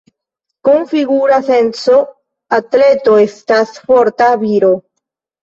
Kun 0.69 0.79
figura 0.93 1.37
senco, 1.49 1.99
atleto 2.59 3.19
estas 3.27 3.77
forta 3.85 4.33
viro. 4.47 4.75